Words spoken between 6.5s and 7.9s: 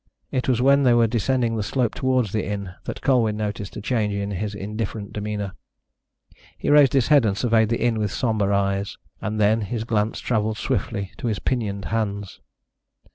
He raised his head and surveyed the